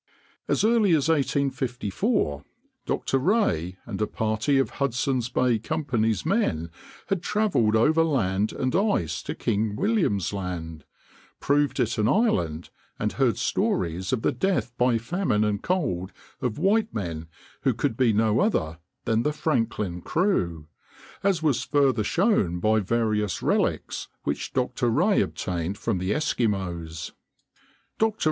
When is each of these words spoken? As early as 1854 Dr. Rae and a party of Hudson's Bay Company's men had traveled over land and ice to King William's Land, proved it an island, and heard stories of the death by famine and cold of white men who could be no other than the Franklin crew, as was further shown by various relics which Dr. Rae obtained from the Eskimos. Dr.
As 0.47 0.63
early 0.63 0.93
as 0.93 1.09
1854 1.09 2.43
Dr. 2.87 3.19
Rae 3.19 3.77
and 3.85 4.01
a 4.01 4.07
party 4.07 4.57
of 4.57 4.71
Hudson's 4.81 5.29
Bay 5.29 5.59
Company's 5.59 6.25
men 6.25 6.71
had 7.09 7.21
traveled 7.21 7.75
over 7.75 8.03
land 8.03 8.51
and 8.51 8.75
ice 8.75 9.21
to 9.21 9.35
King 9.35 9.75
William's 9.75 10.33
Land, 10.33 10.85
proved 11.39 11.79
it 11.79 11.99
an 11.99 12.07
island, 12.07 12.71
and 12.97 13.11
heard 13.13 13.37
stories 13.37 14.11
of 14.11 14.23
the 14.23 14.31
death 14.31 14.75
by 14.75 14.97
famine 14.97 15.43
and 15.43 15.61
cold 15.61 16.11
of 16.41 16.57
white 16.57 16.91
men 16.91 17.27
who 17.61 17.71
could 17.75 17.95
be 17.95 18.11
no 18.11 18.39
other 18.39 18.79
than 19.05 19.21
the 19.21 19.31
Franklin 19.31 20.01
crew, 20.01 20.65
as 21.21 21.43
was 21.43 21.63
further 21.63 22.03
shown 22.03 22.59
by 22.59 22.79
various 22.79 23.43
relics 23.43 24.07
which 24.23 24.51
Dr. 24.51 24.89
Rae 24.89 25.21
obtained 25.21 25.77
from 25.77 25.99
the 25.99 26.09
Eskimos. 26.09 27.11
Dr. 27.99 28.19